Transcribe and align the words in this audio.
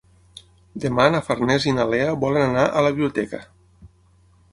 Demà 0.85 1.03
na 1.15 1.19
Farners 1.27 1.67
i 1.71 1.73
na 1.79 1.85
Lea 1.91 2.07
volen 2.23 2.45
anar 2.45 2.63
a 2.69 2.83
la 2.87 2.93
biblioteca. 2.97 3.43